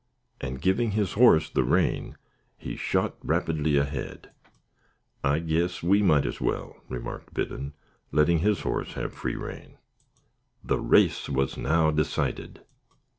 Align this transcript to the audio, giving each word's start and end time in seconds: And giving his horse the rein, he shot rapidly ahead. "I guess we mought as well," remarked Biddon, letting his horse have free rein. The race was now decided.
And 0.39 0.59
giving 0.59 0.93
his 0.93 1.13
horse 1.13 1.47
the 1.47 1.63
rein, 1.63 2.17
he 2.57 2.75
shot 2.75 3.17
rapidly 3.23 3.77
ahead. 3.77 4.31
"I 5.23 5.37
guess 5.37 5.83
we 5.83 6.01
mought 6.01 6.25
as 6.25 6.41
well," 6.41 6.77
remarked 6.89 7.35
Biddon, 7.35 7.75
letting 8.11 8.39
his 8.39 8.61
horse 8.61 8.93
have 8.93 9.13
free 9.13 9.35
rein. 9.35 9.77
The 10.63 10.79
race 10.79 11.29
was 11.29 11.55
now 11.55 11.91
decided. 11.91 12.61